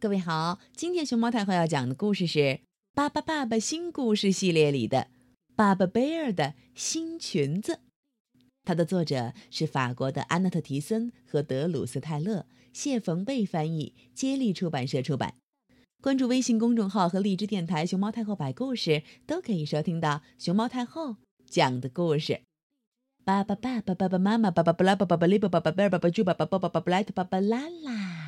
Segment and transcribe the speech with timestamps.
[0.00, 2.38] 各位好，今天熊猫太后要讲的故事是
[2.94, 4.98] 《巴巴爸爸新故事系列》里的
[5.56, 7.72] 《巴巴贝尔的新裙子》。
[8.64, 15.34] 它的作者是法国的安娜特·提森和德鲁斯泰勒，谢冯贝翻译，接力出版社出版。
[16.00, 22.42] 关注微信公众号和荔枝电台“熊猫太后摆故事”，都可以收听到熊猫太后讲的故事。
[23.24, 28.27] 巴巴爸爸、爸爸妈妈、爸爸布拉、爸爸利巴、爸爸贝尔、爸爸猪、爸爸爸爸、爸爸布莱特、爸爸拉拉，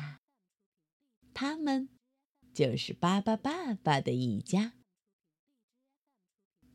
[1.41, 1.89] 他们
[2.53, 4.73] 就是巴巴爸爸的一家。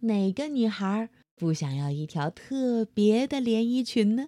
[0.00, 4.26] 哪个女孩不想要一条特别的连衣裙呢？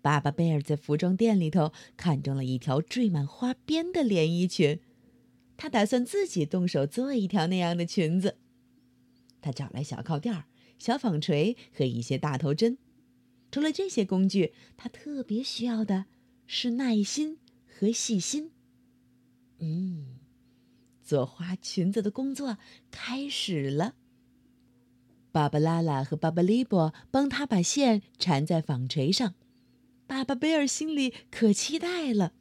[0.00, 4.80] 巴巴贝尔在服装店里头看中了一条缀满花边的连衣裙，
[5.58, 8.38] 他打算自己动手做一条那样的裙子。
[9.42, 10.44] 他找来小靠垫。
[10.78, 12.78] 小纺锤和一些大头针，
[13.52, 16.06] 除了这些工具，他特别需要的
[16.46, 18.52] 是耐心和细心。
[19.60, 20.18] 嗯，
[21.02, 22.58] 做花裙子的工作
[22.90, 23.94] 开始了。
[25.32, 29.34] 芭芭拉拉和芭芭利波帮他把线缠在纺锤上，
[30.06, 32.32] 巴巴贝尔心里可期待了。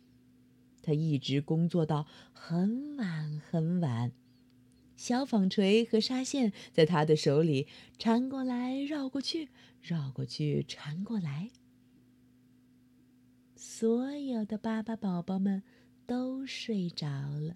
[0.82, 4.12] 他一直工作到很晚很晚。
[4.96, 9.50] 小纺锤和纱线在他的手里缠过来绕过去，
[9.82, 11.52] 绕过去缠过来。
[13.56, 15.64] 所有的巴巴宝宝们
[16.10, 17.56] 都睡着了。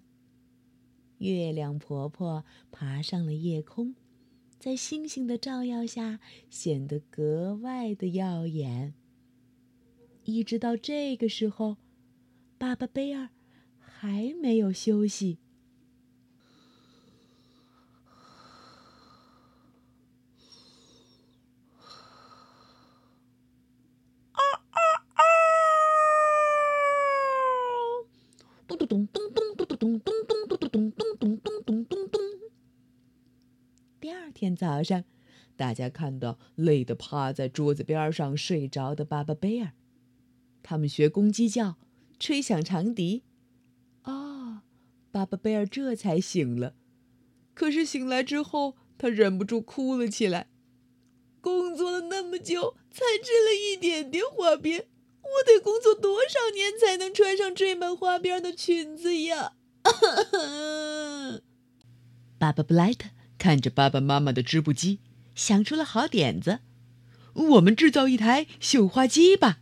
[1.18, 3.96] 月亮婆婆爬上了夜空，
[4.60, 8.94] 在星星的照耀下显得格外的耀眼。
[10.22, 11.78] 一直到这个时候，
[12.56, 13.30] 巴巴贝尔
[13.80, 15.40] 还没有休息。
[28.94, 32.20] 咚咚咚咚咚咚咚咚咚咚咚咚咚咚咚咚。
[33.98, 35.02] 第二天早上，
[35.56, 39.72] 大家看到累得趴在桌子边上睡着的巴巴贝尔，
[40.62, 41.74] 他们学公鸡叫，
[42.20, 43.24] 吹响长笛。
[44.02, 44.62] 啊，
[45.10, 46.76] 巴巴贝尔这才醒了。
[47.52, 50.46] 可是醒来之后，他忍不住哭了起来。
[51.40, 54.86] 工作了那么久，才织了一点点花边。
[55.24, 59.52] 我得工作多少年才能穿上缀满花边的裙子呀？
[62.38, 63.08] 爸爸布莱特
[63.38, 65.00] 看着爸爸妈妈的织布机，
[65.34, 66.60] 想出了好点子：
[67.34, 69.58] 我们制造一台绣花机吧！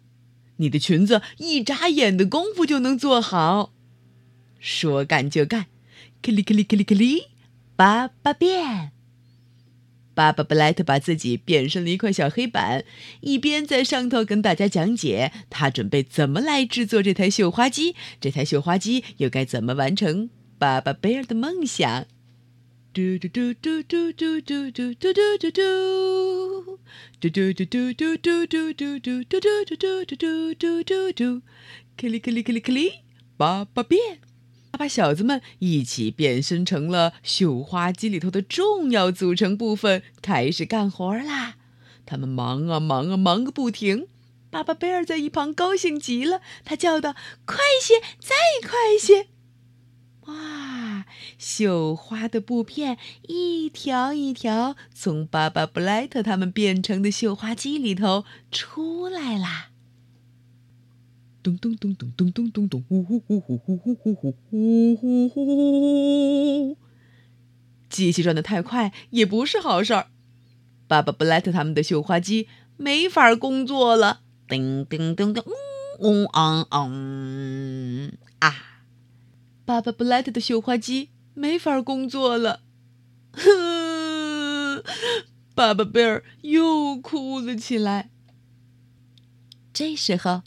[0.56, 3.72] 你的裙子一眨眼的功夫就能做好。
[4.60, 5.66] 说干就干，
[6.22, 7.28] 克里克里克里克里，
[7.74, 8.92] 爸爸变。
[10.14, 12.84] 巴巴布莱特把自己变身了一块小黑板，
[13.20, 22.06] 一边在上头跟大家讲解他准备怎么来制作这台绣花机，这台绣花机又该怎么完成巴巴贝尔的梦想。
[22.92, 26.78] 嘟嘟嘟嘟嘟嘟嘟嘟嘟嘟嘟嘟，
[27.18, 31.42] 嘟嘟嘟嘟嘟嘟嘟嘟嘟嘟嘟嘟嘟嘟嘟嘟，
[31.96, 32.92] 克里克里克里克里，
[33.38, 34.31] 巴巴变。
[34.82, 41.54] 把小子们一起变身成了绣花机里头的重要组成部分，开始干活啦。
[42.04, 44.08] 他们忙啊忙啊忙个不停。
[44.50, 47.14] 巴巴贝尔在一旁高兴极了，他叫道
[47.46, 49.28] ：“快些，再快些！”
[50.26, 51.04] 哇，
[51.38, 59.68] 绣花的布片一条一条从巴巴布莱特他们变成的绣花机里头出来啦。
[61.42, 66.76] 咚咚咚咚咚咚咚咚，呼呼呼呼呼呼呼呼呼呼呼！
[67.90, 70.06] 机器转的太快也不是好事儿，
[70.86, 74.20] 爸爸布莱特他们的绣花机没法工作了。
[74.46, 75.42] 叮叮叮叮，
[75.98, 78.54] 嗡嗡嗡啊！
[79.64, 82.60] 爸爸布莱特的绣花机没法工作了。
[83.32, 84.84] 哼！
[85.56, 88.10] 爸爸贝尔又哭了起来。
[89.72, 90.42] 这时候。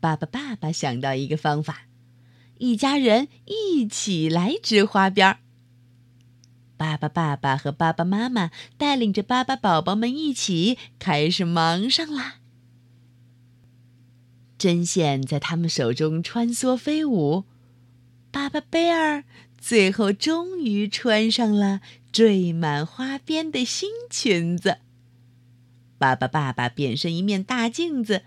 [0.00, 1.86] 爸爸，爸爸想到一个方法，
[2.58, 5.38] 一家人一起来织花边儿。
[6.76, 12.36] 爸爸，爸爸和爸爸妈妈带领着巴巴宝宝们一起开始忙上啦。
[14.56, 17.44] 针线在他们手中穿梭飞舞，
[18.30, 19.24] 巴巴贝尔
[19.56, 21.80] 最后终于穿上了
[22.12, 24.78] 缀满花边的新裙子。
[25.98, 28.22] 爸爸，爸爸变身一面大镜子。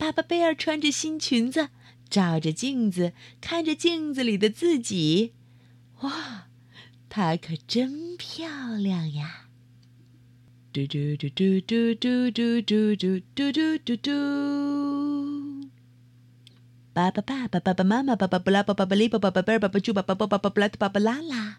[0.00, 1.68] 巴巴贝尔穿着新裙子，
[2.08, 5.34] 照着镜子，看着镜子里的自己，
[6.00, 6.46] 哇，
[7.10, 9.48] 她可真漂亮呀！
[10.72, 15.68] 嘟嘟嘟嘟嘟嘟嘟嘟嘟嘟嘟嘟。
[16.94, 21.58] 巴巴爸爸、爸爸妈妈、爸爸布拉、爸爸布利、爸爸贝尔、爸爸猪、爸爸爸爸、爸爸布拉特、爸爸拉拉，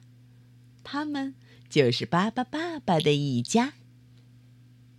[0.83, 1.35] 他们
[1.69, 3.73] 就是巴巴爸爸的一家。